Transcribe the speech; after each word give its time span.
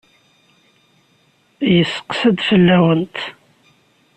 Yesseqsa-d 1.75 2.37
fell-awent. 2.49 3.17